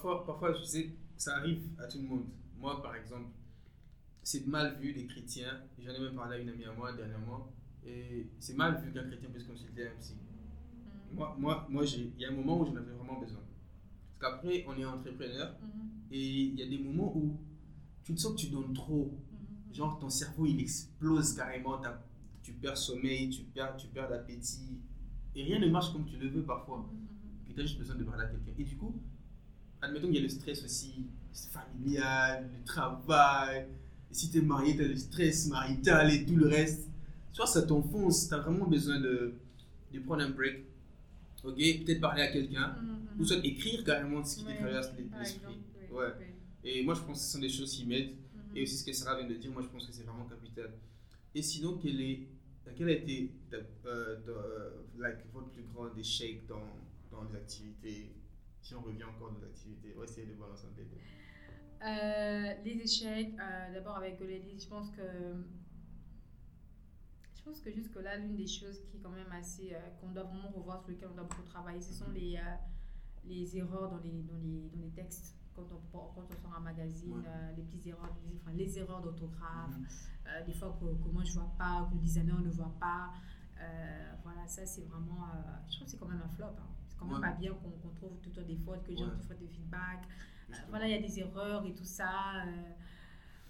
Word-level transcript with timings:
parfois, 0.00 0.24
parfois, 0.26 0.52
je 0.54 0.62
sais, 0.64 0.90
ça 1.16 1.36
arrive 1.36 1.62
à 1.78 1.86
tout 1.86 1.98
le 1.98 2.08
monde. 2.08 2.24
Moi, 2.58 2.80
par 2.82 2.96
exemple, 2.96 3.28
c'est 4.22 4.46
mal 4.46 4.78
vu 4.80 4.92
des 4.92 5.06
chrétiens. 5.06 5.60
J'en 5.78 5.92
ai 5.92 6.00
même 6.00 6.14
parlé 6.14 6.36
à 6.36 6.38
une 6.40 6.48
amie 6.48 6.64
à 6.64 6.72
moi 6.72 6.92
dernièrement. 6.92 7.52
Et 7.84 8.26
c'est 8.38 8.56
mal 8.56 8.82
vu 8.82 8.92
qu'un 8.92 9.04
chrétien 9.04 9.28
puisse 9.30 9.44
consulter 9.44 9.88
un 9.88 9.96
psy. 9.98 10.14
Mhm. 10.14 11.16
Moi, 11.16 11.36
moi, 11.38 11.66
moi 11.70 11.84
j'ai- 11.84 12.12
il 12.16 12.20
y 12.20 12.24
a 12.24 12.28
un 12.28 12.34
moment 12.34 12.60
où 12.60 12.66
j'en 12.66 12.76
avais 12.76 12.92
vraiment 12.92 13.18
besoin. 13.20 13.40
Parce 14.18 14.34
qu'après, 14.34 14.64
on 14.68 14.76
est 14.78 14.84
entrepreneur 14.84 15.56
Mhm. 15.62 15.68
et 16.12 16.40
il 16.42 16.54
y 16.54 16.62
a 16.62 16.68
des 16.68 16.78
moments 16.78 17.14
où 17.16 17.38
tu 18.02 18.14
te 18.14 18.20
sens 18.20 18.32
que 18.32 18.38
tu 18.38 18.48
donnes 18.50 18.72
trop. 18.74 19.06
Mhm. 19.32 19.74
Genre, 19.74 19.98
ton 19.98 20.10
cerveau, 20.10 20.46
il 20.46 20.60
explose 20.60 21.34
carrément. 21.34 21.80
Tu 22.42 22.52
perds 22.54 22.76
sommeil, 22.76 23.30
tu 23.30 23.42
perds, 23.44 23.76
tu 23.76 23.86
perds 23.88 24.10
l'appétit. 24.10 24.80
Et 25.34 25.42
rien 25.44 25.58
ne 25.58 25.68
marche 25.70 25.92
comme 25.92 26.04
tu 26.06 26.16
le 26.16 26.28
veux 26.28 26.42
parfois. 26.42 26.90
Puis 27.44 27.54
tu 27.54 27.60
as 27.60 27.64
juste 27.64 27.78
besoin 27.78 27.96
de 27.96 28.04
parler 28.04 28.24
à 28.24 28.28
quelqu'un. 28.28 28.52
Et 28.58 28.64
du 28.64 28.76
coup, 28.76 28.94
admettons 29.82 30.06
qu'il 30.06 30.16
y 30.16 30.18
a 30.18 30.22
le 30.22 30.28
stress 30.28 30.64
aussi 30.64 31.06
familial, 31.52 32.48
le 32.58 32.64
travail. 32.64 33.66
Et 34.10 34.14
si 34.14 34.30
tu 34.30 34.38
es 34.38 34.42
marié, 34.42 34.76
tu 34.76 34.82
as 34.84 34.88
le 34.88 34.96
stress 34.96 35.46
marital 35.48 36.12
et 36.12 36.24
tout 36.24 36.36
le 36.36 36.48
reste. 36.48 36.88
Tu 37.32 37.36
vois, 37.38 37.46
ça 37.46 37.62
t'enfonce. 37.62 38.28
Tu 38.28 38.34
as 38.34 38.38
vraiment 38.38 38.66
besoin 38.66 38.98
de, 39.00 39.34
de 39.92 39.98
prendre 40.00 40.22
un 40.22 40.30
break. 40.30 40.64
Ok, 41.44 41.56
peut-être 41.56 42.00
parler 42.00 42.22
à 42.22 42.28
quelqu'un. 42.32 42.76
Mhm. 42.82 43.20
Ou 43.20 43.24
soit 43.24 43.44
écrire 43.44 43.84
carrément 43.84 44.24
ce 44.24 44.36
qui 44.36 44.44
Ouais, 44.46 44.54
te 44.54 44.58
traverse 44.60 44.88
l'esprit. 44.98 45.38
oui, 45.48 45.96
Ouais. 45.96 46.06
oui. 46.64 46.70
Et 46.70 46.82
moi, 46.82 46.94
je 46.94 47.00
pense 47.00 47.18
que 47.18 47.24
ce 47.24 47.32
sont 47.32 47.38
des 47.38 47.48
choses 47.48 47.72
qui 47.74 47.86
m'aident. 47.86 48.10
Mhm. 48.34 48.56
Et 48.56 48.62
aussi 48.62 48.76
ce 48.78 48.84
que 48.84 48.92
Sarah 48.92 49.16
vient 49.18 49.28
de 49.28 49.34
dire, 49.34 49.50
moi 49.52 49.62
je 49.62 49.68
pense 49.68 49.86
que 49.86 49.92
c'est 49.92 50.02
vraiment 50.02 50.24
capital. 50.26 50.70
Et 51.34 51.42
sinon, 51.42 51.78
quel, 51.82 52.00
est, 52.00 52.26
quel 52.76 52.88
a 52.88 52.92
été 52.92 53.30
ta- 53.50 53.56
euh, 53.88 54.16
ta- 54.26 54.30
euh, 54.32 54.70
like, 54.98 55.18
votre 55.32 55.48
plus 55.50 55.62
grand 55.72 55.96
échec 55.96 56.46
dans, 56.48 56.60
dans 57.12 57.22
les 57.30 57.36
activités? 57.36 58.10
Si 58.62 58.74
on 58.74 58.82
revient 58.82 59.04
encore 59.04 59.32
dans 59.32 59.38
les 59.38 59.44
activités, 59.46 59.92
on 59.96 59.98
va 60.00 60.04
essayer 60.04 60.26
de 60.26 60.34
balancer 60.34 60.66
un 60.66 60.74
peu. 60.74 60.82
Euh, 61.82 62.54
les 62.64 62.72
échecs, 62.82 63.34
euh, 63.40 63.72
d'abord 63.72 63.96
avec 63.96 64.18
Golédis, 64.18 64.60
je 64.60 64.68
pense 64.68 64.90
que 64.90 65.02
je 67.34 67.42
pense 67.42 67.60
que 67.60 67.72
jusque-là, 67.72 68.18
l'une 68.18 68.36
des 68.36 68.46
choses 68.46 68.80
qui 68.84 68.98
est 68.98 69.00
quand 69.00 69.10
même 69.10 69.32
assez, 69.32 69.72
euh, 69.74 69.78
qu'on 70.00 70.10
doit 70.10 70.24
vraiment 70.24 70.50
revoir, 70.50 70.82
sur 70.82 70.90
lequel 70.90 71.08
on 71.10 71.14
doit 71.14 71.24
beaucoup 71.24 71.42
travailler, 71.42 71.80
ce 71.80 71.94
sont 71.94 72.10
les, 72.10 72.38
les 73.24 73.56
erreurs 73.56 73.90
dans 73.90 73.98
les, 73.98 74.22
dans 74.22 74.36
les, 74.36 74.68
dans 74.68 74.80
les 74.82 74.90
textes. 74.90 75.36
Quand 75.56 75.66
on, 75.72 75.98
quand 75.98 76.14
on 76.30 76.42
sort 76.42 76.54
un 76.56 76.60
magazine, 76.60 77.12
Ouais. 77.16 77.54
les 77.56 77.62
petites 77.64 77.86
erreurs, 77.88 78.14
les, 78.24 78.36
enfin, 78.36 78.52
les 78.52 78.78
erreurs 78.78 79.00
d'orthographe, 79.00 79.74
euh, 80.26 80.44
des 80.44 80.52
fois 80.52 80.76
que, 80.80 80.84
que 81.02 81.08
moi 81.08 81.24
je 81.24 81.32
vois 81.32 81.52
pas, 81.58 81.86
que 81.90 81.94
le 81.94 82.00
designer 82.00 82.38
ne 82.40 82.50
voit 82.50 82.74
pas. 82.78 83.10
Voilà, 84.22 84.46
ça 84.46 84.64
c'est 84.64 84.82
vraiment. 84.82 85.26
je 85.68 85.74
trouve 85.76 85.84
que 85.86 85.90
c'est 85.90 85.98
quand 85.98 86.08
même 86.08 86.22
un 86.24 86.28
flop. 86.28 86.46
hein. 86.46 86.68
Quand 87.00 87.06
même 87.06 87.14
Ouais. 87.16 87.20
pas 87.30 87.34
bien 87.34 87.52
qu'on 87.54 87.70
trouve 87.94 88.18
tout 88.22 88.28
le 88.28 88.34
temps 88.42 88.46
des 88.46 88.56
fautes, 88.56 88.84
que 88.84 88.90
les 88.90 88.96
gens 88.98 89.08
te 89.10 89.24
fassent 89.26 89.38
des 89.40 89.48
feedbacks. 89.48 90.04
Euh, 90.50 90.54
voilà, 90.68 90.86
il 90.86 90.92
y 90.92 90.94
a 90.94 91.00
des 91.00 91.18
erreurs 91.18 91.64
et 91.66 91.72
tout 91.74 91.84
ça. 91.84 92.44
euh, 92.46 92.50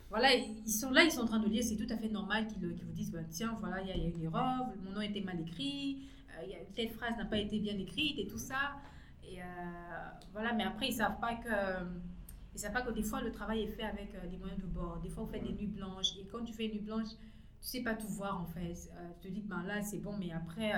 voilà, 0.08 0.34
ils 0.34 0.68
sont 0.70 0.90
là, 0.90 1.04
ils 1.04 1.10
sont 1.12 1.22
en 1.22 1.26
train 1.26 1.38
de 1.40 1.48
lire, 1.48 1.62
c'est 1.62 1.76
tout 1.76 1.92
à 1.92 1.96
fait 1.96 2.08
normal 2.08 2.46
qu'ils 2.48 2.66
vous 2.66 2.92
disent 2.92 3.10
bah, 3.12 3.24
tiens, 3.28 3.54
voilà, 3.60 3.80
il 3.82 3.88
y, 3.88 3.90
a- 3.92 3.96
il 3.96 4.02
y 4.02 4.06
a 4.06 4.08
une 4.08 4.22
erreur, 4.24 4.66
mon 4.84 4.90
nom 4.92 5.00
était 5.00 5.20
mal 5.20 5.40
écrit, 5.40 6.08
euh, 6.38 6.46
telle 6.74 6.90
phrase 6.90 7.16
n'a 7.16 7.26
pas 7.26 7.38
été 7.38 7.58
bien 7.60 7.76
écrite 7.78 8.18
et 8.18 8.26
tout 8.26 8.38
ça. 8.38 8.76
Et 9.24 9.40
euh, 9.42 9.44
voilà, 10.32 10.52
mais 10.52 10.64
après, 10.64 10.88
ils 10.88 10.92
savent 10.94 11.20
pas 11.20 11.34
que. 11.36 11.48
Ils 12.52 12.58
savent 12.58 12.72
pas 12.72 12.82
que 12.82 12.90
des 12.90 13.02
fois, 13.04 13.20
le 13.20 13.30
travail 13.30 13.62
est 13.62 13.68
fait 13.68 13.84
avec 13.84 14.10
des 14.28 14.36
moyens 14.36 14.60
de 14.60 14.66
bord. 14.66 14.98
Des 15.00 15.08
fois, 15.08 15.22
on 15.22 15.26
fait 15.28 15.38
des 15.38 15.50
Ouais. 15.50 15.54
nuits 15.54 15.66
blanches. 15.68 16.16
Et 16.20 16.26
quand 16.26 16.42
tu 16.44 16.52
fais 16.52 16.66
une 16.66 16.72
nuit 16.72 16.80
blanche, 16.80 17.10
tu 17.60 17.68
sais 17.68 17.82
pas 17.82 17.94
tout 17.94 18.08
voir 18.08 18.40
en 18.40 18.46
fait. 18.46 18.74
Tu 19.20 19.28
te 19.28 19.32
dis 19.32 19.42
ben, 19.42 19.62
là, 19.62 19.80
c'est 19.82 19.98
bon, 19.98 20.16
mais 20.18 20.32
après. 20.32 20.72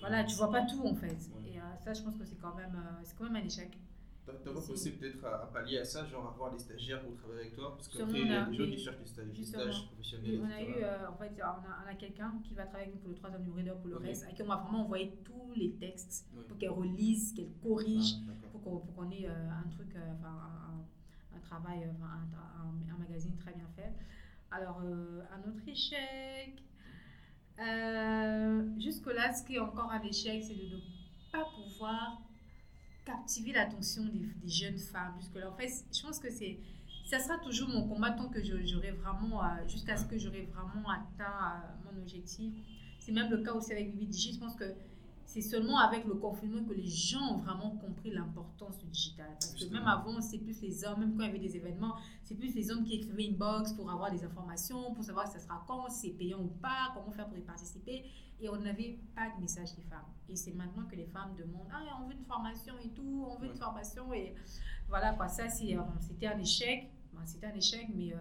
Voilà, 0.00 0.24
tu 0.24 0.36
vois 0.36 0.50
pas 0.50 0.62
tout 0.62 0.82
en 0.86 0.94
fait. 0.94 1.06
Ouais. 1.34 1.50
Et 1.54 1.58
euh, 1.58 1.62
ça, 1.84 1.92
je 1.94 2.02
pense 2.02 2.16
que 2.16 2.24
c'est 2.24 2.36
quand, 2.40 2.54
même, 2.54 2.74
euh, 2.74 3.00
c'est 3.04 3.16
quand 3.16 3.24
même 3.24 3.36
un 3.36 3.46
échec. 3.46 3.76
T'as 4.26 4.32
pas 4.32 4.52
pensé 4.54 4.92
peut-être 4.92 5.22
à, 5.26 5.42
à 5.42 5.46
pallier 5.48 5.78
à 5.78 5.84
ça, 5.84 6.06
genre 6.06 6.26
avoir 6.26 6.50
des 6.50 6.58
stagiaires 6.58 7.02
pour 7.02 7.14
travailler 7.14 7.40
avec 7.42 7.56
toi? 7.56 7.74
Parce 7.76 7.88
qu'après, 7.88 8.20
il 8.22 8.26
y 8.28 8.34
a 8.34 8.44
des 8.46 8.56
gens 8.56 8.64
qui 8.64 8.78
cherchent 8.78 8.98
des 8.98 9.06
stages, 9.06 9.26
des 9.28 9.44
stages 9.44 9.86
professionnels. 9.86 10.30
Et 10.34 10.38
on 10.40 10.44
a 10.46 10.60
etc. 10.62 10.78
eu, 10.80 10.82
euh, 10.82 11.10
en 11.10 11.14
fait, 11.16 11.32
on 11.38 11.42
a, 11.44 11.84
on 11.84 11.90
a 11.90 11.94
quelqu'un 11.94 12.32
qui 12.42 12.54
va 12.54 12.64
travailler 12.64 12.84
avec 12.88 12.94
nous 12.94 13.00
pour 13.02 13.10
le 13.10 13.16
troisième 13.16 13.42
numéro 13.42 13.58
leader 13.58 13.76
pour 13.76 13.90
le 13.90 13.96
reste, 13.98 14.24
à 14.24 14.32
qui 14.32 14.40
on 14.42 14.46
va 14.46 14.56
vraiment 14.56 14.84
envoyer 14.84 15.14
tous 15.24 15.52
les 15.56 15.72
textes 15.74 16.26
Ouais. 16.34 16.42
pour 16.48 16.56
qu'elle 16.56 16.70
relise, 16.70 17.34
qu'elle 17.34 17.52
corrige, 17.62 18.14
Ah, 18.26 18.32
pour 18.50 18.62
qu'on 18.62 18.78
pour 18.78 18.94
qu'on 18.94 19.10
ait 19.10 19.26
euh, 19.28 19.50
un 19.50 19.68
truc, 19.68 19.94
euh, 19.94 20.12
enfin, 20.18 20.34
un, 21.32 21.36
un 21.36 21.40
travail, 21.40 21.84
un, 21.84 22.02
un- 22.02 22.94
un 22.94 22.98
magazine 22.98 23.36
très 23.36 23.52
bien 23.52 23.68
fait. 23.76 23.92
Alors, 24.50 24.80
euh, 24.84 25.20
un 25.34 25.48
autre 25.50 25.68
échec. 25.68 26.62
Euh, 27.60 28.62
Jusque-là, 28.78 29.32
ce 29.32 29.44
qui 29.44 29.54
est 29.54 29.58
encore 29.58 29.90
un 29.90 30.02
échec, 30.02 30.42
c'est 30.42 30.54
de 30.54 30.74
ne 30.74 30.80
pas 31.32 31.46
pouvoir 31.54 32.20
captiver 33.04 33.52
l'attention 33.52 34.04
des, 34.04 34.48
jeunes 34.48 34.78
femmes. 34.78 35.14
Jusque-là, 35.20 35.50
en 35.50 35.56
fait, 35.56 35.70
je 35.92 36.02
pense 36.02 36.18
que 36.18 36.30
c'est. 36.30 36.58
Ça 37.06 37.18
sera 37.20 37.38
toujours 37.38 37.68
mon 37.68 37.86
combat 37.86 38.12
tant 38.12 38.28
que 38.28 38.42
j'aurai 38.42 38.90
vraiment, 38.92 39.44
euh, 39.44 39.48
jusqu'à 39.68 39.96
ce 39.96 40.06
que 40.06 40.18
j'aurai 40.18 40.48
vraiment 40.52 40.88
atteint 40.88 41.24
euh, 41.24 41.92
mon 41.92 42.00
objectif. 42.00 42.54
C'est 42.98 43.12
même 43.12 43.30
le 43.30 43.42
cas 43.42 43.52
aussi 43.52 43.72
avec 43.72 43.94
Bibi. 43.94 44.32
Je 44.32 44.38
pense 44.38 44.56
que 44.56 44.64
c'est 45.26 45.40
seulement 45.40 45.78
avec 45.78 46.04
le 46.04 46.14
confinement 46.14 46.64
que 46.64 46.74
les 46.74 46.86
gens 46.86 47.34
ont 47.34 47.38
vraiment 47.38 47.70
compris 47.76 48.10
l'importance 48.10 48.78
du 48.78 48.86
digital. 48.86 49.30
Parce 49.30 49.54
que 49.54 49.72
même 49.72 49.86
avant, 49.86 50.20
c'est 50.20 50.38
plus 50.38 50.60
les 50.60 50.84
hommes, 50.84 51.00
même 51.00 51.16
quand 51.16 51.22
il 51.22 51.26
y 51.26 51.30
avait 51.30 51.38
des 51.38 51.56
événements, 51.56 51.96
c'est 52.22 52.34
plus 52.34 52.54
les 52.54 52.70
hommes 52.70 52.84
qui 52.84 52.94
écrivaient 52.94 53.26
une 53.26 53.36
box 53.36 53.72
pour 53.72 53.90
avoir 53.90 54.10
des 54.10 54.24
informations, 54.24 54.94
pour 54.94 55.02
savoir 55.02 55.26
si 55.26 55.34
ça 55.34 55.40
sera 55.40 55.64
quand, 55.66 55.88
si 55.88 56.08
c'est 56.08 56.14
payant 56.14 56.40
ou 56.40 56.48
pas, 56.48 56.92
comment 56.94 57.10
faire 57.10 57.26
pour 57.28 57.38
y 57.38 57.42
participer. 57.42 58.04
Et 58.40 58.48
on 58.48 58.56
n'avait 58.56 58.98
pas 59.14 59.30
de 59.34 59.40
message 59.40 59.74
des 59.74 59.82
femmes. 59.82 60.06
Et 60.28 60.36
c'est 60.36 60.52
maintenant 60.52 60.84
que 60.84 60.96
les 60.96 61.06
femmes 61.06 61.34
demandent 61.36 61.68
Ah, 61.72 61.98
on 62.02 62.08
veut 62.08 62.14
une 62.14 62.24
formation 62.24 62.74
et 62.84 62.88
tout, 62.90 63.26
on 63.28 63.36
veut 63.38 63.46
une 63.46 63.56
formation. 63.56 64.12
Et 64.12 64.34
voilà, 64.88 65.14
quoi. 65.14 65.28
Ça, 65.28 65.44
euh, 65.44 65.82
c'était 66.00 66.26
un 66.26 66.38
échec. 66.38 66.90
Ben, 67.12 67.24
c'était 67.24 67.46
un 67.46 67.54
échec, 67.54 67.88
mais 67.94 68.12
euh, 68.12 68.18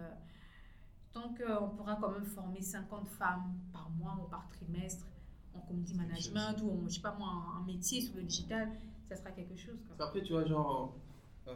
tant 1.12 1.34
qu'on 1.34 1.70
pourra 1.70 1.96
quand 1.96 2.12
même 2.12 2.26
former 2.26 2.62
50 2.62 3.08
femmes 3.08 3.54
par 3.72 3.90
mois 3.92 4.18
ou 4.24 4.30
par 4.30 4.48
trimestre 4.50 5.08
en 5.56 5.60
community 5.62 5.94
management 5.96 6.62
ou 6.64 6.72
en, 6.72 6.88
je 6.88 6.96
sais 6.96 7.02
pas 7.02 7.16
moi, 7.18 7.30
un, 7.60 7.66
métier 7.66 8.02
sur 8.02 8.16
le 8.16 8.24
digital, 8.24 8.70
ça 9.10 9.16
sera 9.16 9.32
quelque 9.32 9.56
chose. 9.56 9.78
quoi. 9.88 9.96
Qu'après, 9.98 10.24
tu 10.24 10.34
vois, 10.34 10.46
genre. 10.46 10.96
euh, 11.48 11.56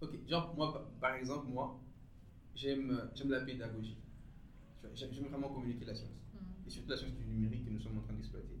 ok, 0.00 0.10
genre, 0.28 0.54
moi, 0.56 0.86
par- 1.00 1.14
exemple, 1.14 1.46
moi, 1.48 1.78
j'aime 2.54 2.90
euh, 2.90 3.28
la 3.28 3.40
pédagogie. 3.40 3.96
J'aime 4.94 5.10
vraiment 5.30 5.48
communiquer 5.50 5.84
la 5.84 5.94
science. 5.94 6.10
Mhm. 6.34 6.40
Et 6.66 6.70
surtout 6.70 6.90
la 6.90 6.96
science 6.96 7.12
du 7.12 7.24
numérique 7.24 7.64
que 7.64 7.70
nous 7.70 7.80
sommes 7.80 7.98
en 7.98 8.00
train 8.02 8.14
d'exploiter. 8.14 8.58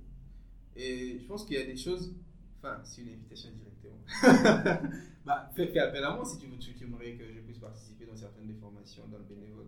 Et 0.76 1.18
je 1.20 1.26
pense 1.26 1.44
qu'il 1.44 1.56
y 1.56 1.60
a 1.60 1.66
des 1.66 1.76
choses. 1.76 2.12
Enfin, 2.58 2.80
c'est 2.84 3.02
une 3.02 3.08
invitation 3.14 3.50
directement. 3.50 3.98
bah, 5.24 5.50
fais, 5.54 5.68
fais 5.68 5.78
appel 5.78 6.02
à 6.04 6.14
moi 6.14 6.24
si 6.24 6.38
tu, 6.38 6.46
veux, 6.46 6.58
tu, 6.58 6.72
aimerais 6.84 7.14
que 7.14 7.24
je 7.32 7.40
puisse 7.40 7.58
participer 7.58 8.06
dans 8.06 8.16
certaines 8.16 8.46
des 8.46 8.54
formations, 8.54 9.06
dans 9.08 9.18
le 9.18 9.24
bénévole. 9.24 9.66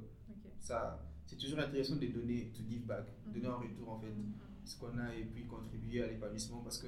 Ça, 0.59 1.01
c'est 1.27 1.37
toujours 1.37 1.61
intéressant 1.61 1.97
de 1.97 2.07
donner, 2.07 2.51
to 2.55 2.63
give 2.69 2.85
back, 2.87 3.07
Mhm. 3.27 3.33
donner 3.35 3.49
en 3.49 3.59
retour 3.59 3.89
en 3.91 3.99
fait 4.01 4.09
Mhm. 4.09 4.33
Ce 4.71 4.79
qu'on 4.79 4.97
a 4.99 5.15
et 5.15 5.25
puis 5.25 5.45
contribuer 5.47 6.03
à 6.03 6.07
l'épanouissement 6.07 6.61
parce 6.63 6.79
que 6.79 6.87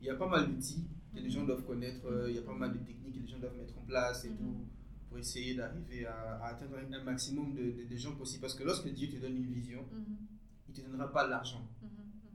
il 0.00 0.06
y 0.06 0.10
a 0.10 0.16
pas 0.16 0.26
mal 0.28 0.48
d'outils 0.52 0.84
que 1.14 1.20
les 1.20 1.30
gens 1.30 1.44
doivent 1.44 1.64
connaître, 1.64 2.04
euh, 2.06 2.28
il 2.28 2.34
y 2.34 2.38
a 2.38 2.42
pas 2.42 2.54
mal 2.54 2.72
de 2.72 2.78
techniques 2.78 3.14
que 3.14 3.20
les 3.20 3.26
gens 3.28 3.38
doivent 3.38 3.56
mettre 3.56 3.78
en 3.78 3.82
place 3.82 4.24
et 4.24 4.30
tout 4.30 4.64
pour 5.08 5.18
essayer 5.18 5.54
d'arriver 5.54 6.06
à, 6.06 6.38
à 6.42 6.46
atteindre 6.48 6.76
un, 6.78 7.04
maximum 7.04 7.54
de, 7.54 7.62
de- 7.62 7.84
de 7.88 7.96
gens 7.96 8.14
possible. 8.16 8.40
Parce 8.40 8.54
que 8.54 8.64
lorsque 8.64 8.88
Dieu 8.92 9.08
te 9.08 9.16
donne 9.16 9.36
une 9.36 9.52
vision, 9.52 9.82
Mhm. 9.92 10.16
il 10.68 10.74
te 10.74 10.80
donnera 10.80 11.12
pas 11.12 11.28
l'argent, 11.28 11.64
Mhm. 11.82 11.88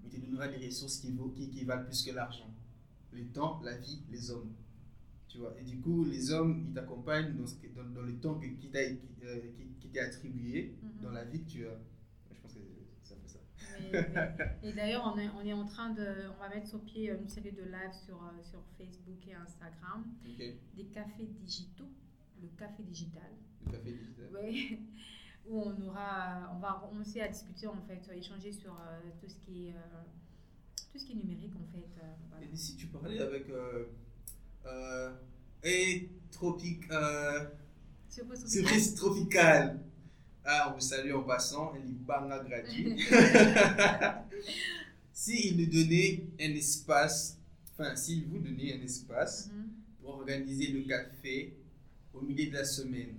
il 0.05 0.09
te 0.09 0.25
donnera 0.25 0.47
des 0.47 0.65
ressources 0.65 0.99
qui, 0.99 1.11
vaut, 1.11 1.29
qui, 1.29 1.49
qui 1.49 1.63
valent 1.65 1.83
plus 1.85 2.03
que 2.03 2.11
l'argent. 2.11 2.49
Le 3.11 3.25
temps, 3.25 3.59
la 3.63 3.75
vie, 3.77 4.01
les 4.11 4.31
hommes. 4.31 4.53
Tu 5.27 5.39
vois, 5.39 5.53
et 5.59 5.63
du 5.63 5.79
coup, 5.81 6.05
les 6.05 6.31
hommes, 6.31 6.63
ils 6.69 6.73
t'accompagnent 6.73 7.35
dans, 7.35 8.01
le 8.03 8.15
temps 8.19 8.35
que- 8.35 8.45
qui 8.47 8.69
euh, 8.73 9.39
t'est 9.91 9.99
attribué, 9.99 10.75
dans 11.01 11.11
la 11.11 11.25
vie 11.25 11.43
que 11.43 11.49
tu 11.49 11.67
as. 11.67 11.77
Mais- 13.91 14.09
mais- 14.13 14.69
et 14.69 14.73
d'ailleurs, 14.73 15.11
on 15.13 15.17
est, 15.19 15.29
on 15.29 15.41
est 15.41 15.53
en 15.53 15.65
train 15.65 15.89
de. 15.91 16.05
On 16.35 16.39
va 16.39 16.49
mettre 16.49 16.67
sur 16.67 16.81
pied 16.81 17.09
une 17.11 17.27
série 17.29 17.51
de 17.51 17.63
lives 17.63 17.93
sur, 18.05 18.15
euh, 18.23 18.43
sur 18.43 18.59
Facebook 18.77 19.19
et 19.27 19.33
Instagram. 19.35 20.05
Ok, 20.25 20.43
Des 20.75 20.85
cafés 20.85 21.25
digitaux. 21.41 21.89
Le 22.41 22.47
café 22.57 22.83
digital. 22.83 23.31
le 23.65 23.71
café 23.71 23.91
digital. 23.93 24.25
Ouais. 24.33 24.79
Où 25.49 25.61
on 25.61 25.81
aura. 25.87 26.51
On 26.55 26.59
va 26.59 26.79
commencer 26.89 27.21
à 27.21 27.27
discuter, 27.29 27.67
en 27.67 27.81
fait, 27.87 28.01
échanger 28.15 28.51
sur 28.51 28.73
euh, 28.73 28.99
tout, 29.21 29.27
ce 29.29 29.37
qui 29.45 29.67
est, 29.67 29.71
euh, 29.71 30.03
tout 30.91 30.97
ce 30.99 31.05
qui 31.05 31.13
est 31.13 31.15
numérique, 31.15 31.53
en 31.55 31.65
fait. 31.71 31.87
euh, 32.03 32.13
voilà. 32.29 32.45
Et 32.45 32.55
si 32.55 32.75
tu 32.75 32.87
parlais 32.87 33.19
avec. 33.19 33.49
Euh, 33.49 33.85
euh, 34.65 35.13
et 35.63 36.09
tropique. 36.31 36.83
Euh, 36.91 37.45
Surprise 38.09 38.95
tropicale. 38.95 39.79
Ah, 40.49 40.69
on 40.71 40.75
vous 40.75 40.79
salue 40.81 41.11
en 41.13 41.23
passant. 41.23 41.73
Gratuit. 42.05 42.95
S'il 45.13 45.57
nous 45.57 45.65
donnait 45.65 46.23
un 46.39 46.51
espace, 46.55 47.37
enfin, 47.73 47.95
s'il 47.95 48.25
vous 48.27 48.37
donnait 48.37 48.73
un 48.79 48.81
espace 48.83 49.49
Mhm. 49.51 49.67
pour 49.99 50.09
organiser 50.19 50.67
le 50.67 50.81
café 50.83 51.53
au 52.13 52.21
milieu 52.21 52.47
de 52.49 52.53
la 52.53 52.63
semaine, 52.65 53.15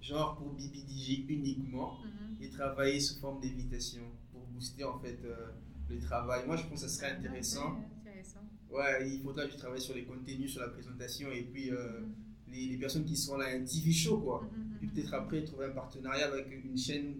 genre 0.00 0.36
pour 0.36 0.52
BBDG 0.54 1.26
uniquement, 1.28 1.98
Mhm. 2.02 2.42
et 2.42 2.48
travailler 2.50 3.00
sous 3.00 3.20
forme 3.20 3.40
d'invitation 3.40 4.02
pour 4.32 4.42
booster 4.46 4.84
en 4.84 4.98
fait 4.98 5.18
euh, 5.24 5.52
le 5.90 6.00
travail. 6.00 6.46
Moi, 6.46 6.56
je 6.56 6.62
pense 6.64 6.82
que 6.82 6.88
ça 6.88 6.96
serait 6.96 7.12
intéressant. 7.12 7.76
Intéressant. 8.00 8.40
Ouais, 8.70 9.08
il 9.08 9.22
faudra 9.22 9.44
que 9.46 9.52
je 9.52 9.58
travaille 9.58 9.80
sur 9.80 9.94
les 9.94 10.04
contenus, 10.04 10.50
sur 10.50 10.62
la 10.62 10.68
présentation 10.68 11.30
et 11.30 11.42
puis 11.42 11.70
euh, 11.70 12.00
Mhm. 12.00 12.14
les, 12.50 12.66
les 12.68 12.76
personnes 12.78 13.04
qui 13.04 13.16
seront 13.16 13.36
là, 13.36 13.48
un 13.54 13.62
TV 13.64 13.92
show 13.92 14.18
quoi. 14.18 14.48
Mhm, 14.94 15.00
mhm. 15.00 15.02
peut-être 15.02 15.14
après 15.14 15.44
trouver 15.44 15.66
un 15.66 15.70
partenariat 15.70 16.26
avec 16.28 16.46
une 16.64 16.76
chaîne 16.76 17.14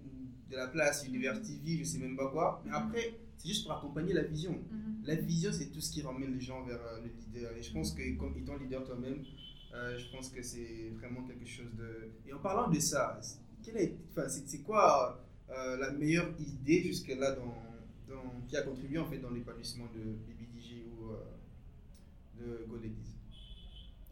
de 0.50 0.56
la 0.56 0.68
place, 0.68 1.06
Univers 1.06 1.40
TV, 1.42 1.78
je 1.78 1.84
sais 1.84 1.98
même 1.98 2.16
pas 2.16 2.30
quoi. 2.30 2.62
Mais 2.64 2.72
après, 2.72 3.14
c'est 3.36 3.48
juste 3.48 3.64
pour 3.64 3.72
accompagner 3.72 4.12
la 4.12 4.22
vision. 4.22 4.52
Mhm. 4.52 5.02
La 5.04 5.14
vision, 5.16 5.50
c'est 5.52 5.66
tout 5.72 5.80
ce 5.80 5.90
qui 5.92 6.02
ramène 6.02 6.32
les 6.34 6.40
gens 6.40 6.62
vers 6.64 6.80
euh, 6.80 7.00
le 7.02 7.10
leader. 7.20 7.52
Et 7.56 7.62
je 7.62 7.72
pense 7.72 7.92
que, 7.92 8.16
comme 8.16 8.36
étant 8.38 8.56
leader 8.56 8.84
toi-même, 8.84 9.22
euh, 9.74 9.98
je 9.98 10.10
pense 10.10 10.28
que 10.30 10.42
c'est 10.42 10.90
vraiment 10.98 11.22
quelque 11.24 11.46
chose 11.46 11.74
de. 11.76 12.10
Et 12.26 12.32
en 12.32 12.38
parlant 12.38 12.70
de 12.70 12.78
ça, 12.78 13.18
c'est- 13.22 13.38
quelle 13.62 13.76
est, 13.78 13.96
enfin, 14.10 14.28
c'est, 14.28 14.58
quoi 14.62 15.20
euh, 15.50 15.76
la 15.78 15.90
meilleure 15.92 16.30
idée 16.38 16.82
jusque-là 16.82 17.32
dans, 17.32 17.54
dans- 18.08 18.40
qui 18.48 18.56
a 18.56 18.62
contribué 18.62 18.98
en 18.98 19.06
fait 19.06 19.18
dans 19.18 19.30
l'épanouissement 19.30 19.86
de 19.94 20.00
BBDG 20.26 20.84
ou 20.90 21.10
euh, 21.10 21.16
de 22.38 22.64
Go 22.66 22.76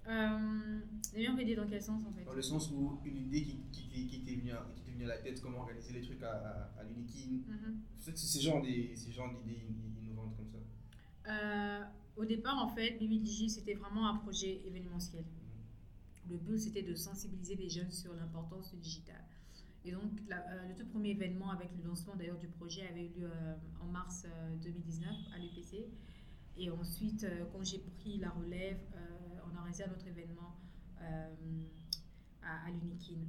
Euh, 0.09 0.81
meilleure 1.15 1.39
idée 1.41 1.55
dans 1.55 1.67
quel 1.69 1.81
sens 1.83 2.03
en 2.05 2.13
fait 2.13 2.25
Dans 2.25 2.33
le 2.35 2.43
sens 2.43 2.71
où 2.73 2.99
une 3.05 3.17
idée 3.19 3.43
qui, 3.45 3.61
qui, 3.73 4.07
qui, 4.09 4.21
t'est 4.25 4.35
venue 4.35 4.51
venue 4.89 5.05
à 5.05 5.09
la 5.09 5.19
tête, 5.19 5.41
comment 5.41 5.61
organiser 5.61 5.93
les 5.93 6.01
trucs 6.03 6.23
à, 6.23 6.33
à, 6.33 6.81
à 6.81 6.85
l'Unikin. 6.85 7.41
Mhm. 7.49 7.81
C'est 7.99 8.17
ce 8.17 8.41
genre, 8.41 8.61
d'idées 8.63 8.95
innovantes 10.03 10.37
comme 10.37 10.49
ça. 10.49 10.59
Euh, 11.31 11.85
Au 12.17 12.25
départ, 12.25 12.59
en 12.63 12.69
fait, 12.69 12.99
BBDJ, 12.99 13.49
c'était 13.49 13.75
vraiment 13.75 14.09
un 14.09 14.17
projet 14.17 14.61
événementiel. 14.67 15.25
Le 16.29 16.37
but, 16.37 16.59
c'était 16.59 16.83
de 16.83 16.95
sensibiliser 16.95 17.55
les 17.57 17.69
jeunes 17.71 17.91
sur 17.91 18.13
l'importance 18.15 18.71
du 18.73 18.79
digital. 18.81 19.23
Et 19.85 19.93
donc, 19.93 20.11
la- 20.29 20.45
euh, 20.51 20.69
le 20.69 20.75
tout 20.77 20.87
premier 20.91 21.11
événement 21.11 21.51
avec 21.51 21.69
le 21.77 21.89
lancement 21.89 22.15
d'ailleurs 22.17 22.39
du 22.39 22.49
projet 22.49 22.87
avait 22.87 23.07
eu 23.07 23.21
lieu 23.21 23.31
euh, 23.33 23.55
en 23.81 23.87
mars 23.87 24.25
euh, 24.27 24.57
2019 24.63 25.11
à 25.35 25.39
l'UPC. 25.39 25.87
Et 26.57 26.71
ensuite, 26.71 27.25
euh, 27.25 27.45
quand 27.53 27.65
j'ai 27.65 27.79
pris 27.79 28.19
la 28.19 28.31
relève, 28.31 28.79
euh, 28.95 29.41
on 29.51 29.57
a 29.57 29.61
réalisé 29.63 29.85
un 29.85 29.93
autre 29.93 30.07
événement 30.07 30.57
euh, 31.01 31.35
à, 32.43 32.67
à 32.67 32.71
l'Unikin. 32.71 33.21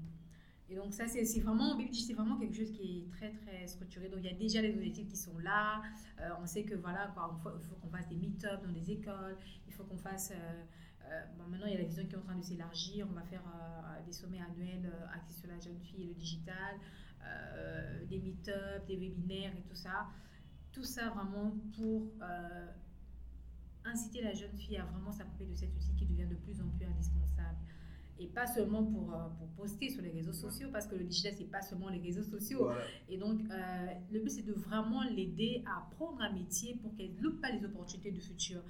Et 0.69 0.75
donc, 0.75 0.93
ça, 0.93 1.07
c'est 1.07 1.39
vraiment, 1.39 1.77
c'est 1.91 2.13
vraiment 2.13 2.37
quelque 2.37 2.55
chose 2.55 2.71
qui 2.71 2.99
est 2.99 3.11
très, 3.11 3.31
très 3.31 3.67
structuré. 3.67 4.09
Donc, 4.09 4.19
il 4.23 4.31
y 4.31 4.33
a 4.33 4.37
déjà 4.37 4.61
les 4.61 4.73
objectifs 4.73 5.07
qui 5.07 5.17
sont 5.17 5.37
là. 5.39 5.81
On 6.41 6.45
sait 6.45 6.63
que 6.63 6.73
voilà, 6.73 7.11
quoi, 7.13 7.37
il 7.55 7.63
faut, 7.67 7.75
qu'on 7.75 7.89
fasse 7.89 8.07
des 8.07 8.15
meet-up 8.15 8.65
dans 8.65 8.71
des 8.71 8.89
écoles, 8.89 9.37
il 9.67 9.73
faut 9.73 9.83
qu'on 9.83 9.97
fasse. 9.97 10.31
bon, 11.37 11.43
maintenant, 11.47 11.67
il 11.67 11.73
y 11.73 11.75
a 11.75 11.79
la 11.79 11.83
vision 11.83 12.05
qui 12.05 12.13
est 12.13 12.17
en 12.17 12.21
train 12.21 12.37
de 12.37 12.41
s'élargir. 12.41 13.05
On 13.11 13.13
va 13.13 13.23
faire 13.23 13.43
des 14.05 14.13
sommets 14.13 14.39
annuels 14.39 14.91
axés 15.13 15.41
sur 15.41 15.49
la 15.49 15.59
jeune 15.59 15.79
fille 15.79 16.05
et 16.05 16.07
le 16.07 16.13
digital, 16.13 16.79
des 18.09 18.19
meet-up, 18.19 18.87
des 18.87 18.95
webinaires 18.95 19.55
et 19.55 19.61
tout 19.63 19.75
ça. 19.75 20.07
Tout 20.71 20.85
ça 20.85 21.09
vraiment 21.09 21.53
pour 21.75 22.09
inciter 23.85 24.21
la 24.21 24.33
jeune 24.33 24.55
fille 24.57 24.77
à 24.77 24.85
vraiment 24.85 25.11
s'approprier 25.11 25.49
de 25.51 25.55
cet 25.55 25.73
outil 25.75 25.93
qui 25.95 26.05
devient 26.05 26.27
de 26.29 26.35
plus 26.35 26.61
en 26.61 26.67
plus 26.69 26.85
indispensable. 26.85 27.57
Et 28.19 28.27
pas 28.27 28.45
seulement 28.47 28.83
pour, 28.83 29.13
euh, 29.13 29.27
pour 29.39 29.47
poster 29.49 29.89
sur 29.89 30.01
les 30.01 30.11
réseaux 30.11 30.33
sociaux, 30.33 30.69
parce 30.71 30.85
que 30.87 30.95
le 30.95 31.03
digital, 31.03 31.33
c'est 31.35 31.49
pas 31.49 31.61
seulement 31.61 31.89
les 31.89 31.99
réseaux 31.99 32.23
sociaux. 32.23 32.69
Et 33.09 33.17
donc, 33.17 33.39
euh, 33.49 33.87
le 34.11 34.19
but, 34.19 34.29
c'est 34.29 34.45
de 34.45 34.53
vraiment 34.53 35.01
l'aider 35.03 35.63
à 35.65 35.79
apprendre 35.79 36.21
un 36.21 36.31
métier 36.31 36.75
pour 36.75 36.95
qu'elle 36.95 37.13
ne 37.15 37.21
loupe 37.21 37.41
pas 37.41 37.49
les 37.51 37.65
opportunités 37.65 38.11
du 38.11 38.21
futur. 38.21 38.61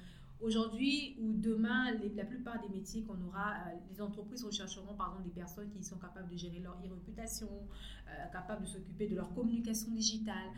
Aujourd'hui 0.41 1.15
ou 1.21 1.33
demain, 1.33 1.91
les- 1.91 2.09
la 2.15 2.25
plupart 2.25 2.59
des 2.61 2.69
métiers 2.69 3.03
qu'on 3.03 3.21
aura, 3.21 3.51
euh, 3.53 3.77
les 3.91 4.01
entreprises 4.01 4.43
rechercheront 4.43 4.93
par 4.95 5.09
exemple 5.09 5.25
des 5.29 5.35
personnes 5.41 5.69
qui 5.69 5.83
sont 5.83 5.97
capables 5.97 6.29
de 6.29 6.37
gérer 6.37 6.59
leur 6.59 6.77
e-réputation, 6.85 7.47
euh, 7.47 8.25
capables 8.31 8.63
de 8.63 8.67
s'occuper 8.67 9.07
de 9.07 9.15
leur 9.15 9.33
communication 9.33 9.91
digitale. 9.91 10.49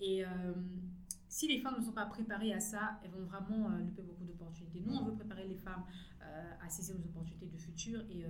Et 0.00 0.24
euh, 0.24 0.28
si 1.40 1.48
les 1.48 1.58
femmes 1.58 1.78
ne 1.78 1.84
sont 1.88 1.92
pas 1.92 2.04
préparées 2.04 2.52
à 2.52 2.60
ça, 2.60 3.00
elles 3.02 3.10
vont 3.12 3.24
vraiment 3.24 3.70
euh, 3.70 3.78
louper 3.78 4.02
beaucoup 4.02 4.24
d'opportunités. 4.24 4.82
Nous, 4.86 4.94
on 4.94 5.04
veut 5.04 5.14
préparer 5.14 5.46
les 5.48 5.56
femmes 5.56 5.84
euh, 6.22 6.52
à 6.66 6.68
saisir 6.68 6.94
les 6.98 7.06
opportunités 7.06 7.46
du 7.46 7.58
futur 7.58 7.98
et 8.10 8.26
euh, 8.26 8.28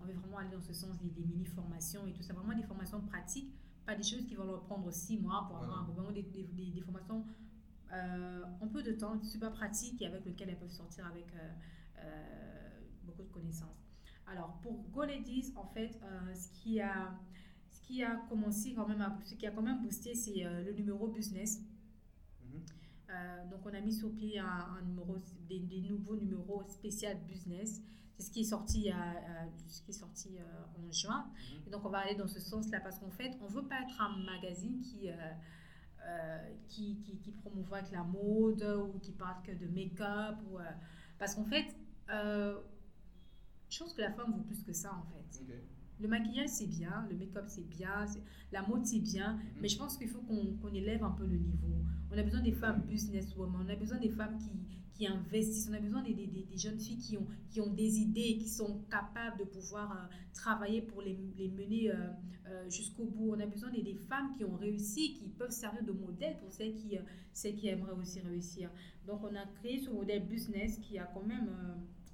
on 0.00 0.04
veut 0.06 0.14
vraiment 0.14 0.38
aller 0.38 0.48
dans 0.50 0.62
ce 0.62 0.72
sens 0.72 0.98
des, 0.98 1.10
des 1.10 1.24
mini-formations 1.26 2.06
et 2.06 2.14
tout 2.14 2.22
ça, 2.22 2.32
vraiment 2.32 2.56
des 2.56 2.62
formations 2.72 3.00
pratiques, 3.02 3.50
pas 3.84 3.94
des 3.94 4.02
choses 4.02 4.24
qui 4.26 4.34
vont 4.34 4.44
leur 4.44 4.62
prendre 4.62 4.90
six 4.90 5.18
mois 5.18 5.44
pour 5.48 5.58
avoir 5.62 5.84
vraiment 5.92 6.10
des, 6.12 6.22
des- 6.22 6.44
des- 6.44 6.80
formations 6.80 7.26
en 8.62 8.68
peu 8.68 8.82
de 8.82 8.92
temps, 8.92 9.22
super 9.22 9.52
pratiques 9.52 10.00
et 10.02 10.06
avec 10.06 10.24
lesquelles 10.24 10.48
elles 10.50 10.58
peuvent 10.58 10.70
sortir 10.70 11.06
avec 11.06 11.26
beaucoup 13.04 13.22
de 13.22 13.28
connaissances. 13.28 13.80
Alors 14.26 14.58
pour 14.62 14.74
Go 14.92 15.02
Ladies, 15.04 15.52
en 15.56 15.66
fait, 15.66 15.98
ce 16.34 16.48
qui 16.58 16.80
a 16.80 17.14
ce 17.70 17.80
qui 17.86 18.02
a 18.02 18.16
commencé 18.28 18.74
quand 18.74 18.88
même 18.88 19.00
à, 19.00 19.16
ce 19.24 19.34
qui 19.34 19.46
a 19.46 19.50
quand 19.52 19.62
même 19.62 19.80
boosté, 19.82 20.14
c'est 20.14 20.42
le 20.66 20.72
numéro 20.72 21.08
business. 21.08 21.60
Euh, 23.08 23.44
donc 23.50 23.60
on 23.64 23.72
a 23.74 23.80
mis 23.80 23.92
sur 23.92 24.12
pied 24.14 24.38
un, 24.38 24.46
un 24.46 24.82
numéro, 24.82 25.16
des, 25.48 25.60
des 25.60 25.80
nouveaux 25.82 26.16
numéros 26.16 26.62
spécial 26.68 27.16
business. 27.28 27.80
C'est 28.18 28.22
ce 28.26 28.30
qui 28.30 28.40
est 28.40 28.44
sorti, 28.44 28.90
à, 28.90 28.98
à- 29.10 29.48
ce 29.68 29.82
qui 29.82 29.90
est 29.90 29.94
sorti 29.94 30.38
euh, 30.38 30.42
en 30.88 30.90
juin. 30.90 31.26
Mhm. 31.26 31.62
Et 31.66 31.70
donc 31.70 31.84
on 31.84 31.90
va 31.90 31.98
aller 31.98 32.14
dans 32.16 32.26
ce 32.26 32.40
sens-là 32.40 32.80
parce 32.80 32.98
qu'en 32.98 33.10
fait, 33.10 33.36
on 33.42 33.46
veut 33.46 33.66
pas 33.66 33.80
être 33.82 34.00
un 34.00 34.16
magazine 34.24 34.80
qui, 34.80 35.08
euh, 35.10 35.14
euh, 36.04 36.50
qui, 36.68 36.96
qui, 37.00 37.18
qui 37.18 37.30
promouvoit 37.32 37.82
que 37.82 37.92
la 37.92 38.02
mode 38.04 38.62
ou 38.62 38.98
qui 38.98 39.12
parle 39.12 39.42
que 39.44 39.52
de 39.52 39.66
make-up. 39.68 40.36
Ou, 40.50 40.58
euh, 40.58 40.62
parce 41.18 41.34
qu'en 41.34 41.44
fait, 41.44 41.76
euh, 42.10 42.58
je 43.68 43.78
pense 43.80 43.92
que 43.92 44.00
la 44.00 44.12
femme 44.12 44.32
vaut 44.32 44.42
plus 44.44 44.62
que 44.62 44.72
ça 44.72 44.94
en 44.94 45.02
fait. 45.12 45.44
Le 46.00 46.08
maquillage 46.08 46.48
c'est 46.50 46.66
bien, 46.66 47.06
le 47.10 47.16
make-up 47.16 47.44
c'est 47.48 47.66
bien, 47.68 48.04
la 48.52 48.62
mode 48.62 48.84
c'est 48.84 48.98
bien, 49.00 49.34
Mhm. 49.34 49.40
mais 49.62 49.68
je 49.68 49.78
pense 49.78 49.96
qu'il 49.96 50.08
faut 50.08 50.20
qu'on 50.20 50.54
qu'on 50.60 50.72
élève 50.74 51.02
un 51.02 51.10
peu 51.12 51.24
le 51.26 51.38
niveau. 51.38 51.74
On 52.12 52.18
a 52.18 52.22
besoin 52.22 52.42
des 52.42 52.52
femmes 52.52 52.82
businesswomen, 52.82 53.62
on 53.66 53.68
a 53.68 53.76
besoin 53.76 53.98
des 53.98 54.10
femmes 54.10 54.36
qui, 54.38 54.50
qui 54.94 55.06
investissent, 55.06 55.68
on 55.70 55.74
a 55.74 55.80
besoin 55.80 56.02
des, 56.02 56.14
des, 56.14 56.26
des- 56.26 56.56
jeunes 56.58 56.78
filles 56.78 56.98
qui 56.98 57.16
ont, 57.16 57.26
qui 57.50 57.60
ont 57.60 57.72
des 57.72 57.98
idées, 58.00 58.36
qui 58.38 58.48
sont 58.48 58.82
capables 58.90 59.38
de 59.38 59.44
pouvoir 59.44 59.92
euh, 59.92 60.06
travailler 60.32 60.82
pour 60.82 61.02
les, 61.02 61.18
les 61.36 61.48
mener 61.48 61.90
euh, 61.90 61.94
euh, 62.48 62.70
jusqu'au 62.70 63.04
bout. 63.04 63.32
On 63.34 63.40
a 63.40 63.46
besoin 63.46 63.70
des, 63.70 63.82
des 63.82 63.94
femmes 63.94 64.32
qui 64.36 64.44
ont 64.44 64.56
réussi, 64.56 65.14
qui 65.14 65.28
peuvent 65.30 65.50
servir 65.50 65.82
de 65.82 65.92
modèle 65.92 66.38
pour 66.38 66.50
celles 66.52 66.74
qui, 66.74 66.96
celles 67.32 67.56
qui 67.56 67.68
aimeraient 67.68 67.92
aussi 68.00 68.20
réussir. 68.20 68.70
Donc 69.06 69.20
on 69.24 69.34
a 69.34 69.44
créé 69.58 69.78
ce 69.78 69.90
modèle 69.90 70.26
business 70.26 70.78
qui 70.78 70.98
a 70.98 71.06
quand 71.12 71.24
même, 71.26 71.50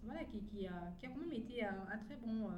voilà, 0.05 0.25
qui, 0.25 0.40
qui 0.40 0.67
a, 0.67 0.93
qui 0.99 1.06
a 1.06 1.11
quand 1.11 1.20
même 1.20 1.32
été 1.32 1.64
un, 1.64 1.76
un 1.93 1.99
très 1.99 2.17
bon... 2.25 2.49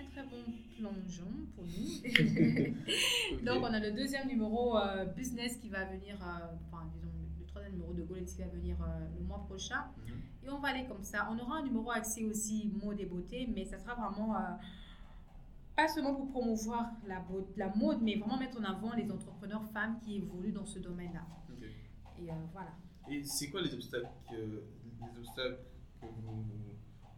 un 0.00 0.10
très 0.10 0.22
bon 0.22 0.42
plongeon 0.78 1.30
pour 1.54 1.64
nous. 1.64 3.44
Donc, 3.44 3.62
on 3.62 3.72
a 3.72 3.80
le 3.80 3.92
deuxième 3.92 4.28
numéro 4.28 4.78
euh, 4.78 5.04
business 5.04 5.56
qui 5.56 5.68
va 5.68 5.84
venir, 5.84 6.16
euh, 6.22 6.56
enfin, 6.66 6.90
disons, 6.94 7.08
le 7.38 7.46
troisième 7.46 7.72
numéro 7.74 7.92
de 7.92 8.02
Golden 8.02 8.24
qui 8.24 8.38
va 8.38 8.48
venir 8.48 8.76
euh, 8.82 9.06
le 9.18 9.24
mois 9.24 9.44
prochain. 9.46 9.84
Mhm. 10.06 10.46
Et 10.46 10.50
on 10.50 10.58
va 10.58 10.68
aller 10.68 10.86
comme 10.86 11.04
ça. 11.04 11.28
On 11.30 11.38
aura 11.38 11.58
un 11.58 11.64
numéro 11.64 11.90
axé 11.90 12.24
aussi 12.24 12.72
mode 12.82 13.00
et 13.00 13.06
beauté, 13.06 13.48
mais 13.54 13.64
ça 13.66 13.78
sera 13.78 13.94
vraiment 13.94 14.34
pas 15.76 15.86
seulement 15.86 16.14
pour 16.14 16.30
promouvoir 16.30 16.90
la, 17.06 17.22
mode, 17.76 18.00
mais 18.00 18.16
vraiment 18.16 18.38
mettre 18.38 18.58
en 18.58 18.64
avant 18.64 18.94
les 18.94 19.10
entrepreneurs 19.10 19.64
femmes 19.70 19.98
qui 20.02 20.16
évoluent 20.16 20.52
dans 20.52 20.64
ce 20.64 20.78
domaine-là. 20.78 21.26
Et 22.18 22.30
voilà. 22.52 22.70
Et 23.10 23.22
c'est 23.22 23.50
quoi 23.50 23.60
les 23.60 23.74
obstacles, 23.74 24.08
que, 24.30 24.34
les 24.34 25.18
obstacles 25.18 25.58
que 26.00 26.06
vous 26.06 26.44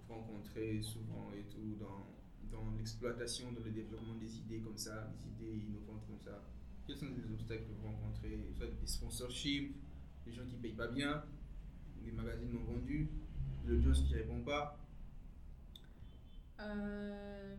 rencontrez 0.09 0.83
souvent 0.83 1.31
et 1.33 1.45
tout 1.45 1.77
dans, 1.79 2.07
dans 2.53 2.71
l'exploitation, 2.77 3.51
dans 3.53 3.65
le 3.65 3.71
développement 3.71 4.15
des 4.17 4.37
idées 4.39 4.61
comme 4.61 4.77
ça, 4.77 5.11
des 5.25 5.31
idées 5.47 5.65
innovantes 5.67 6.07
comme 6.07 6.21
ça 6.21 6.43
Quels 6.87 6.97
sont 6.97 7.07
les 7.17 7.33
obstacles 7.33 7.65
que 7.65 7.73
vous 7.73 7.87
rencontrez 7.89 8.39
Soit 8.57 8.67
des 8.67 8.87
sponsorships, 8.87 9.75
les 10.27 10.33
gens 10.33 10.45
qui 10.47 10.57
payent 10.57 10.73
pas 10.75 10.89
bien, 10.89 11.25
les 12.05 12.13
magazines 12.13 12.53
non 12.53 12.61
vendus, 12.65 13.09
l'audience 13.67 14.03
qui 14.03 14.15
répond 14.15 14.43
pas? 14.43 14.79
Euh, 16.61 17.57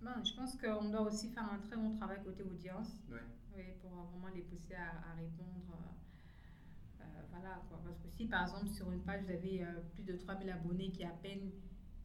ben, 0.00 0.22
je 0.24 0.34
pense 0.34 0.56
qu'on 0.56 0.88
doit 0.90 1.02
aussi 1.02 1.28
faire 1.30 1.44
un 1.52 1.58
très 1.58 1.76
bon 1.76 1.94
travail 1.96 2.18
côté 2.24 2.42
audience. 2.42 2.88
Ouais. 3.10 3.18
Oui, 3.56 3.62
pour 3.80 3.90
vraiment 3.90 4.28
les 4.34 4.42
pousser 4.42 4.74
à, 4.74 5.10
à 5.10 5.14
répondre. 5.14 5.70
euh, 5.70 7.02
euh, 7.02 7.04
voilà, 7.30 7.62
quoi. 7.68 7.80
Parce 7.84 7.98
que 7.98 8.08
si 8.16 8.26
par 8.26 8.42
exemple 8.42 8.68
sur 8.68 8.90
une 8.90 9.02
page 9.02 9.22
vous 9.24 9.30
avez 9.30 9.62
euh, 9.64 9.80
plus 9.94 10.02
de 10.04 10.16
3000 10.16 10.50
abonnés 10.50 10.90
qui 10.90 11.04
à 11.04 11.10
peine 11.10 11.50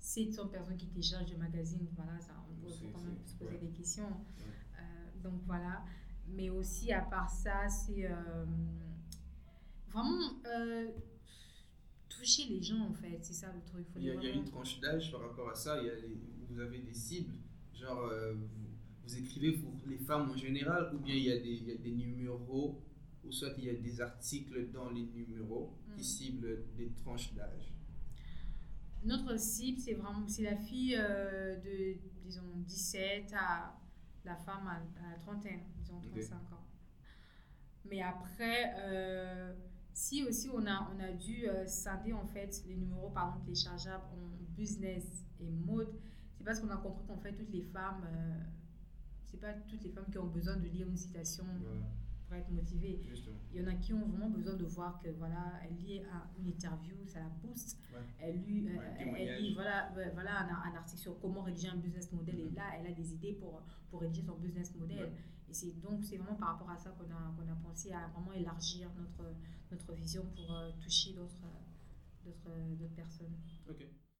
700 0.07 0.47
personnes 0.47 0.77
qui 0.77 0.87
téléchargent 0.87 1.31
le 1.31 1.37
magazine, 1.37 1.85
voilà, 1.95 2.17
ça, 2.21 2.33
on 2.49 2.55
peut 2.65 2.71
quand 2.93 3.01
même 3.03 3.17
se 3.25 3.35
poser 3.35 3.51
ouais. 3.55 3.59
des 3.59 3.71
questions. 3.71 4.07
Euh, 4.79 5.21
donc 5.21 5.41
voilà. 5.45 5.83
Mais 6.29 6.49
aussi 6.49 6.91
à 6.93 7.01
part 7.01 7.29
ça, 7.29 7.67
c'est 7.67 8.05
euh, 8.09 8.45
vraiment 9.89 10.39
euh, 10.45 10.91
toucher 12.09 12.47
les 12.49 12.61
gens 12.61 12.81
en 12.89 12.93
fait, 12.93 13.19
c'est 13.21 13.33
ça 13.33 13.51
le 13.53 13.61
truc. 13.63 13.85
Faut 13.89 13.99
Il 13.99 14.05
y, 14.05 14.11
a, 14.11 14.13
les 14.13 14.19
il 14.19 14.23
y 14.23 14.27
a 14.27 14.31
vraiment- 14.31 14.45
une 14.45 14.51
tranche 14.51 14.79
d'âge 14.79 15.11
par 15.11 15.21
rapport 15.21 15.49
à 15.49 15.55
ça. 15.55 15.79
Il 15.81 15.87
y 15.87 15.89
a 15.89 15.95
les- 15.95 16.17
vous 16.49 16.59
avez 16.59 16.79
des 16.79 16.93
cibles, 16.93 17.35
genre 17.73 18.09
vous, 18.33 18.47
vous 19.03 19.17
écrivez 19.17 19.53
pour 19.57 19.73
les 19.87 19.97
femmes 19.97 20.29
en 20.31 20.37
général, 20.37 20.93
ou 20.95 20.99
bien 20.99 21.15
il 21.15 21.23
y 21.23 21.31
a 21.31 21.37
des, 21.37 21.49
il 21.51 21.67
y 21.67 21.71
a 21.71 21.75
des 21.77 21.91
numéros, 21.91 22.81
ou 23.25 23.31
soit 23.31 23.49
il 23.57 23.65
y 23.65 23.69
a 23.69 23.73
des 23.75 23.99
articles 24.01 24.71
dans 24.71 24.89
les 24.89 25.05
numéros 25.05 25.73
qui 25.95 26.01
Mm. 26.01 26.03
ciblent 26.03 26.65
des 26.77 26.91
tranches 26.93 27.33
d'âge? 27.33 27.73
Notre 29.07 29.39
cible, 29.39 29.79
c'est 29.79 29.93
vraiment 29.93 30.27
c'est 30.27 30.43
la 30.43 30.55
fille 30.57 30.95
euh, 30.97 31.55
de, 31.61 31.97
disons, 32.23 32.43
17 32.57 33.33
à 33.33 33.79
la 34.25 34.35
femme 34.35 34.67
à, 34.67 35.09
la 35.09 35.17
trentaine, 35.17 35.61
disons 35.79 35.97
Ok. 35.97 36.11
35 36.11 36.35
ans. 36.35 36.67
Mais 37.85 38.01
après, 38.01 38.73
euh, 38.79 39.53
Si 39.93 40.23
aussi 40.23 40.47
on 40.53 40.63
a, 40.67 40.91
on 40.93 40.99
a 40.99 41.11
dû 41.11 41.49
euh, 41.49 41.65
scinder 41.65 42.13
en 42.13 42.27
fait 42.27 42.63
les 42.67 42.75
numéros 42.75 43.09
par 43.09 43.29
exemple 43.29 43.45
téléchargeables 43.45 44.03
en 44.13 44.53
business 44.55 45.25
et 45.39 45.49
mode, 45.49 45.91
c'est 46.37 46.43
parce 46.43 46.59
qu'on 46.59 46.69
a 46.69 46.77
compris 46.77 47.03
qu'en 47.07 47.17
fait 47.17 47.33
toutes 47.33 47.49
les 47.49 47.63
femmes, 47.63 48.05
euh, 48.05 48.39
c'est 49.25 49.39
pas 49.39 49.53
toutes 49.53 49.83
les 49.83 49.89
femmes 49.89 50.05
qui 50.11 50.19
ont 50.19 50.27
besoin 50.27 50.55
de 50.57 50.67
lire 50.67 50.87
une 50.87 50.97
citation 50.97 51.45
Voilà, 51.61 51.87
pour 52.27 52.35
être 52.35 52.49
justement. 53.09 53.37
Il 53.53 53.61
y 53.61 53.63
en 53.63 53.67
a 53.67 53.75
qui 53.75 53.93
ont 53.93 54.05
vraiment 54.07 54.29
besoin 54.29 54.55
de 54.55 54.65
voir 54.65 54.99
que 54.99 55.09
voilà, 55.09 55.53
elle 55.63 55.75
lit 55.77 55.99
un- 56.01 56.27
une 56.37 56.47
interview, 56.47 56.95
ça 57.07 57.19
la 57.21 57.29
booste. 57.29 57.79
Ouais. 57.93 57.99
Elle 58.19 58.41
lit, 58.41 58.67
euh, 58.67 58.77
Ouais, 58.77 58.85
elle- 58.91 58.97
témoignage. 58.97 59.27
elle 59.37 59.43
lit 59.43 59.53
voilà, 59.53 59.91
voilà 60.13 60.39
un, 60.41 60.71
un 60.71 60.75
article 60.75 61.01
sur 61.01 61.19
comment 61.19 61.41
rédiger 61.41 61.69
un 61.69 61.77
business 61.77 62.11
model 62.11 62.39
et 62.39 62.49
Mhm. 62.49 62.55
là, 62.55 62.63
elle 62.77 62.87
a 62.87 62.91
des 62.91 63.13
idées 63.13 63.33
pour, 63.33 63.61
pour 63.89 64.01
rédiger 64.01 64.23
son 64.23 64.35
business 64.37 64.75
model. 64.75 64.97
Ouais. 65.05 65.11
Et 65.49 65.53
c'est 65.53 65.71
donc 65.79 66.03
c'est 66.03 66.17
vraiment 66.17 66.35
par 66.35 66.49
rapport 66.49 66.69
à 66.69 66.77
ça 66.77 66.89
qu'on 66.91 67.05
a, 67.05 67.33
qu'on 67.37 67.49
a 67.49 67.55
pensé 67.55 67.91
à 67.93 68.07
vraiment 68.07 68.33
élargir 68.33 68.89
notre, 68.97 69.33
notre 69.71 69.93
vision 69.93 70.25
pour 70.35 70.53
euh, 70.53 70.71
toucher 70.81 71.13
d'autres, 71.13 71.47
d'autres, 72.25 72.51
d'autres 72.77 72.95
personnes. 72.95 73.33
Ok. 73.69 73.85